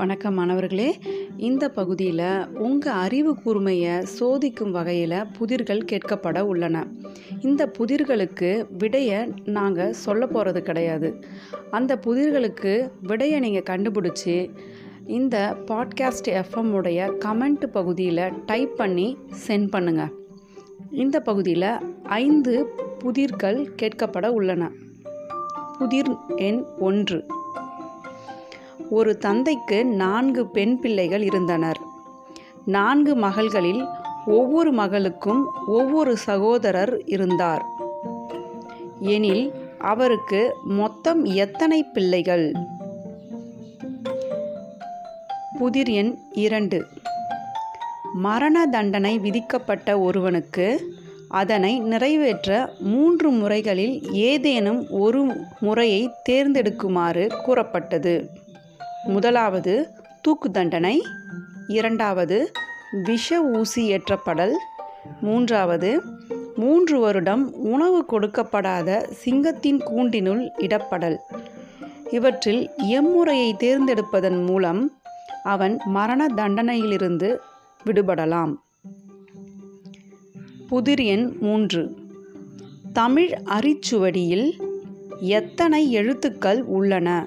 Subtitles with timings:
[0.00, 0.98] வணக்கம் மாணவர்களே.
[1.36, 6.86] இந்த பகுதியில் உங்கள் அறிவு கூர்மையை சோதிக்கும் வகையில் புதிர்கள் கேட்கப்பட உள்ளன.
[7.40, 11.24] இந்த புதிர்களுக்கு விடையை நாங்கள் சொல்ல போகிறது கிடையாது.
[11.70, 14.50] அந்த புதிர்களுக்கு விடையை நீங்கள் கண்டுபிடிச்சி
[15.06, 20.10] இந்த பாட்காஸ்ட் எஃப்எம் உடைய கமெண்ட் பகுதியில் டைப் பண்ணி சென்ட் பண்ணுங்கள்
[20.90, 22.66] இந்த பகுதியில் ஐந்து
[23.04, 24.70] புதிர்கள் கேட்கப்பட உள்ளன.
[25.78, 27.24] புதிர் எண் ஒன்று.
[28.90, 31.80] ஒரு தந்தைக்கு நான்கு பெண் பிள்ளைகள் இருந்தனர்.
[32.64, 33.84] நான்கு மகள்களில்
[34.26, 37.64] ஒவ்வொரு மகளுக்கும் ஒவ்வொரு சகோதரர் இருந்தார்.
[39.00, 42.52] எனில் அவருக்கு மொத்தம் எத்தனை பிள்ளைகள்?
[45.58, 46.86] புதிர் எண் இரண்டு.
[48.14, 50.94] மரண தண்டனை விதிக்கப்பட்ட ஒருவனுக்கு
[51.28, 58.30] அதனை நிறைவேற்ற மூன்று முறைகளில் ஏதேனும் ஒரு முறையை தேர்ந்தெடுக்குமாறு கூறப்பட்டது.
[59.04, 59.88] முதலாவது
[60.22, 61.02] தூக்கு தண்டனை
[61.68, 62.52] இரண்டாவது
[63.04, 64.52] விஷ ஊசி ஏற்றப்படல்
[65.20, 66.02] மூன்றாவது
[66.56, 71.16] மூன்று வருடம் உணவு கொடுக்கப்படாத சிங்கத்தின் கூண்டினுள் இடப்படல்.
[72.10, 75.00] இவற்றில் எம்முறையை தேர்ந்தெடுப்பதன் மூலம்
[75.42, 77.36] அவன் மரண தண்டனையிலிருந்து
[77.84, 78.54] விடுபடலாம்.
[80.68, 81.96] புதிர் எண் மூன்று.
[82.92, 84.60] தமிழ் அரிச்சுவடியில்
[85.20, 87.26] எத்தனை எழுத்துக்கள் உள்ளன?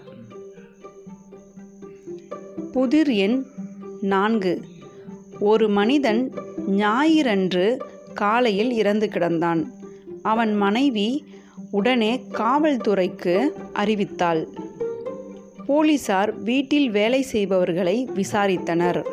[2.73, 3.45] புதிர் எண்
[4.01, 4.61] நான்கு.
[5.39, 6.31] ஒரு மனிதன்
[6.69, 7.77] ஞாயிறன்று
[8.13, 9.65] காலையில் இறந்து கிடந்தான்.
[10.21, 11.25] அவன் மனைவி
[11.71, 14.47] உடனே காவல்துறைக்கு அறிவித்தாள்.
[15.65, 19.03] போலீசார் வீட்டில் வேலை செய்பவர்களை விசாரித்தனர்.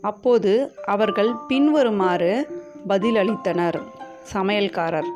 [0.00, 2.46] அப்போது அவர்கள் பின்வருமாறு
[2.88, 3.80] பதிலளித்தனர்.
[4.32, 5.10] சமையல்காரர்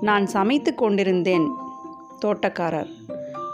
[0.00, 1.48] நான் சமைத்து கொண்டிருந்தேன்.
[2.24, 2.90] தோட்டக்காரர்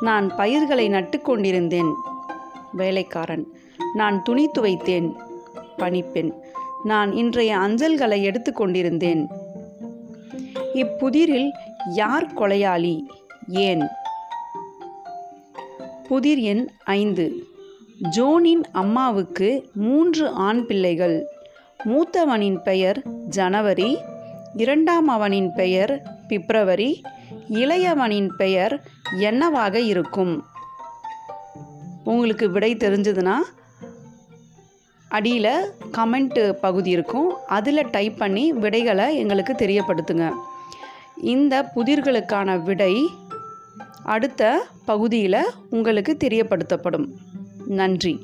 [0.00, 1.94] நான் பயிர்களை நட்டு கொண்டிருந்தேன்.
[2.76, 3.46] வேலைக்காரன்.
[3.94, 5.14] நான் துணி துவைத்தேன்.
[5.76, 6.32] பணிப்பெண்.
[6.84, 9.28] நான் இன்றைய அஞ்சல்களை எடுத்து கொண்டிருந்தேன்.
[10.74, 11.52] இப்புதிரில்
[11.94, 13.00] யார் கொலையாளி?
[13.48, 13.86] ஏன்?
[16.08, 17.44] புதிர் எண் ஐந்து.
[18.16, 21.26] ஜோனின் அம்மாவுக்கு மூன்று ஆண் பிள்ளைகள்.
[21.84, 23.98] மூத்தவனின் பெயர் ஜனவரி
[24.56, 27.00] இரண்டாம் அவனின் பெயர் பிப்ரவரி
[27.50, 28.82] இளையவனின் பெயர்
[29.18, 30.44] என்னவாக இருக்கும்?
[32.06, 33.34] உங்களுக்கு விடை தெரிஞ்சதுன்னா
[35.08, 37.34] அடியில் கமெண்ட்டு பகுதி இருக்கும்.
[37.46, 40.32] அதில் டைப் பண்ணி விடைகளை எங்களுக்கு தெரியப்படுத்துங்க.
[41.22, 43.08] இந்த புதிர்களுக்கான விடை
[44.04, 47.06] அடுத்த பகுதியில் உங்களுக்கு தெரியப்படுத்தப்படும்.
[47.66, 48.14] நன்றி.